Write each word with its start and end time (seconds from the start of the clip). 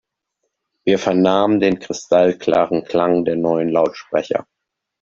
Wir 0.83 0.97
vernahmen 0.97 1.59
den 1.59 1.77
kristallklaren 1.77 2.85
Klang 2.85 3.23
der 3.23 3.35
neuen 3.35 3.69
Lautsprecher. 3.69 4.47